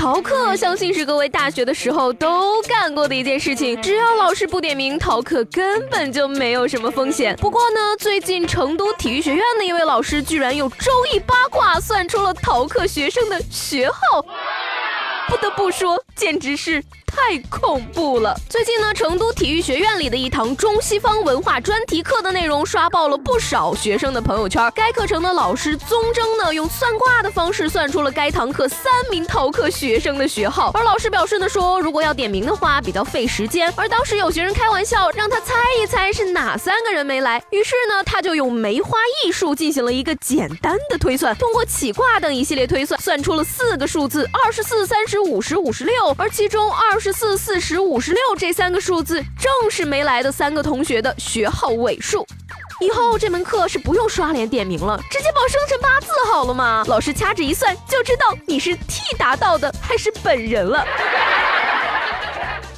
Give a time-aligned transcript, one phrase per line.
[0.00, 3.78] 逃课，相信是各位大学的时候都干过的一件事情。
[3.82, 7.36] 只要老师不点名，逃课根本就没有什么风险。
[7.36, 14.24] 不过呢，最近成都体育学院的一位老师居然用周易八卦算出了逃课学生的学号，
[15.28, 16.82] 不得不说，简直是。
[17.10, 18.36] 太恐怖了！
[18.48, 24.70] 最近呢，成都体育学院里的一堂中西方文化专题课的内容刷爆了不少学生的朋友圈。
[24.74, 30.70] 该课程的老师宗征呢，用算卦的方式算出了该堂课三名逃课学生的学号。
[30.74, 33.72] 而老师表示呢，说如果要点名的话，比较费时间。
[33.76, 37.42] 而当时有学生开玩笑，让他猜一猜是哪三个人没来。
[37.50, 46.14] 于是呢，他就用梅花易数进行了一个简单的推算，通过起卦等一系列推算，算出了四个数字：二十四、三十、五十、五十六。
[46.16, 46.99] 而其中二。
[47.00, 52.26] 十四、四十五、十六这三个数字，正是没来的三个同学的学号尾数。
[52.80, 56.84] 以后这门课是不用刷脸点名了，直接报生辰八字好了吗？
[56.86, 60.86] 老师掐指一算，就知道你是替达到的还是本人了。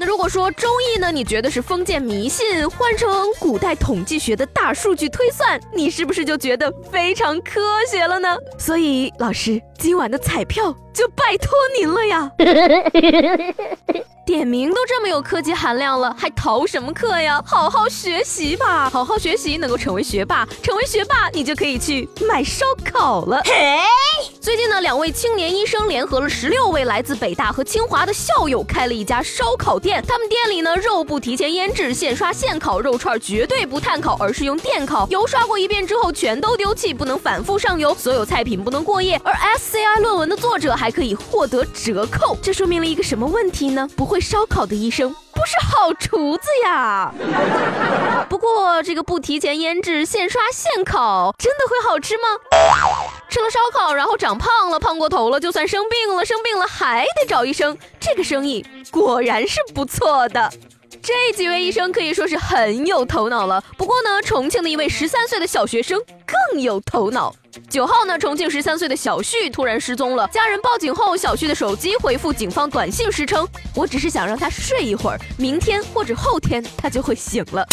[0.00, 8.36] 那如果说中医呢，你觉得是封建迷信，换成古代统计学的大数据推算，你是不是就觉得非常科学了呢？
[8.56, 12.30] 所以老师今晚的彩票就拜托您了呀！
[14.28, 17.42] 点名都这么有科技含量了，还逃什么课呀？
[17.46, 23.40] 好好学习吧，好好学习能够成为学霸，成为学霸你就可以去买烧烤了。
[23.46, 23.78] 嘿
[24.38, 30.04] 最近呢，两位青年医生联合了十六位来自北大和清华的校友，开了一家烧烤店。
[30.06, 35.06] 他们店里呢，肉不提前腌制，现刷现烤，肉串绝对不炭烤，而是用电烤。
[35.08, 37.94] 油刷过一遍之后全都丢弃，不能反复上油。
[37.94, 39.18] 所有菜品不能过夜。
[39.24, 43.88] 而 SCI 论文的作者还可以获得折扣，这说明了一个什么问题呢？
[43.96, 44.17] 不会。
[44.20, 47.12] 烧烤的医生不是好厨子呀。
[48.28, 52.22] 不过这个不提前腌制现刷现烤，真的会好吃吗？
[53.28, 60.50] 吃了烧烤然后长胖了，胖过头了，就算生病了，生病了还得找医生，这个生意果然是不错的。
[61.08, 63.64] 这几位医生可以说是很有头脑了。
[63.78, 67.34] 不过呢，重庆的一位十三岁的小学生更有头脑。
[67.70, 77.66] 九号呢，重庆十三岁的小旭突然失踪了，家人报警后，小旭的手机回复警方短信时称：“我只是想让他睡一会儿，明天或者后天他就会醒了。”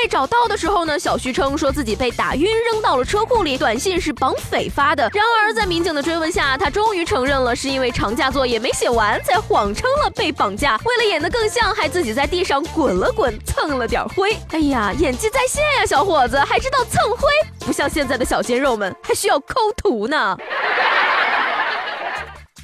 [0.00, 3.58] 被找到的时候呢，小徐称说自己被打晕，扔到了车库里。
[3.58, 5.10] 短信是绑匪发的。
[5.12, 10.78] 然而在民警的追问下，他终于承认了，是因为长假作业没写完，才谎称了被绑架。
[10.84, 14.36] 为了演得更像，还自己在地上滚了滚，蹭了点灰。
[14.52, 17.28] 哎呀，演技在线呀，小伙子还知道蹭灰，
[17.66, 20.36] 不像现在的小鲜肉们还需要抠图呢。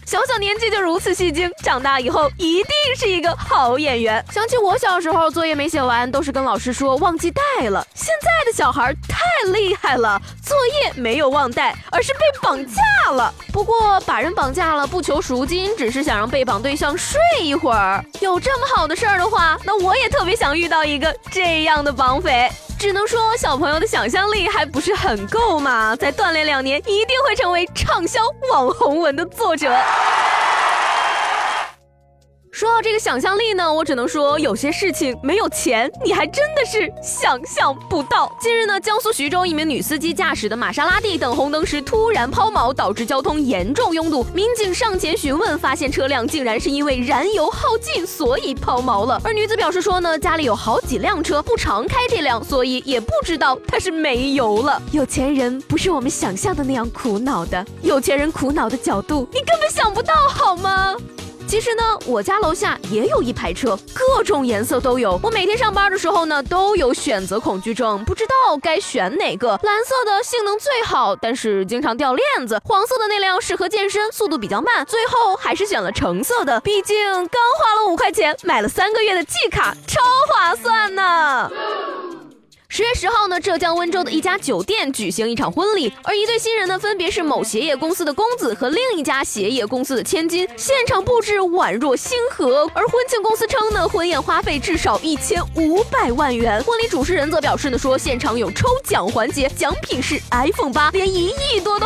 [0.06, 4.24] 小小年纪就如此戏精，长大以后一定是一个好演员。
[4.30, 7.86] 想起我小时候作业没写完，都是跟老师说忘记带了。
[7.94, 13.32] 现在的小孩太厉害了，作业没有忘带，而是被绑架了。
[13.52, 18.04] 不过把人绑架了不求赎金，只是想让被绑对象睡一会儿。
[18.20, 22.50] 有这么好的事儿的话，那我也特别想遇到一个这样的绑匪。
[22.84, 28.20] 只能说小朋友的想象力还不是很够嘛，再锻炼两年，一定会成为畅销
[28.52, 29.74] 网红文的作者。
[32.64, 38.34] 说到这个想象力呢，我只能说有些事情没有钱，你还真的是想象不到。
[38.40, 44.24] 近日呢，江苏徐州一名女司机驾驶的玛莎拉蒂等红灯时突然抛锚，导致交通严重拥堵。
[44.32, 49.20] 民警上前询问，发现车辆竟然是因为燃油耗尽，所以抛锚了。
[49.22, 54.80] 而女子表示说呢，家里有好几辆车，不常开这辆，所以也不知道它是没油了。
[54.90, 60.96] 有钱人不是我们想象的那样苦恼的，有钱人苦恼的角度你根本想不到，好吗？
[61.46, 65.20] 其实呢，我家楼下也有一排车，各种颜色都有。
[65.22, 69.50] 我每天上班的时候呢，都有选择恐惧症，不知道该选哪个。
[69.62, 74.84] 蓝色的性能最好，但是经常掉链子；黄色的那辆适合健身，速度比较慢。
[74.86, 81.50] 最后还是选了橙色的，毕竟刚花了五块钱买了三个月的季卡，超划算呢。
[82.76, 90.44] 十月十号呢，浙江温州的一家酒店举行一场婚礼，而一对新人呢，分别是某鞋业公司的公子和另一家鞋业公司的千金。
[90.56, 96.60] 现场布置宛若星河，而婚庆公司称呢，婚宴花费至少一千五百万元。
[96.64, 101.78] 婚礼主持人则表示呢，说现场有抽奖环节，奖品是 iPhone 八，连一亿多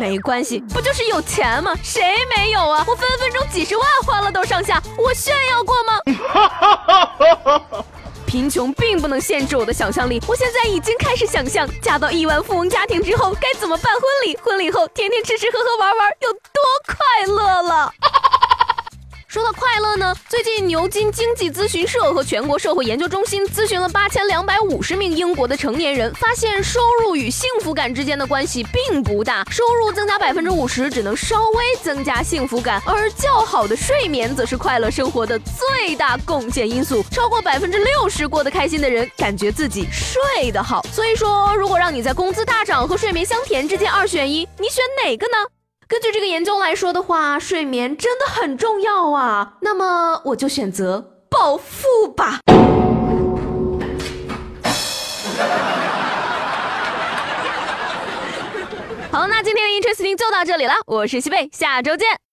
[0.00, 1.74] 没关系，不就是有钱吗？
[1.84, 2.02] 谁
[2.34, 2.82] 没有啊？
[2.88, 6.00] 我分分钟几十万花了都上下，我炫耀过吗？
[8.26, 16.40] 贫穷并不能限制我的想象力，我现在已经开始想象嫁到亿万富翁家庭之后该怎么办婚礼，婚礼后天天吃吃喝喝玩玩有多
[16.86, 17.92] 快乐了。
[19.30, 37.00] 说到快乐呢，最近牛津经济咨询社和全国社会研究中心咨询了八千两百五十名英国的成年人，发现收入与幸福感之间的关系并不大，收入增加百分之五十只能稍微增加幸福感，而较好的睡眠则是快乐生活的最大贡献因素。
[37.12, 40.84] 超过百分之六十过得开心的人感觉自己睡得好。
[40.92, 45.59] 所以说，如果让你在工资大涨和睡眠香甜之间二选一，你选哪个呢？
[45.90, 49.54] 根据这个研究来说的话，睡眠真的很重要啊。
[49.60, 52.38] 那么我就选择暴富吧。
[59.10, 62.20] 好，那今天的 Interesting 就到这里了，我是西贝，下周见。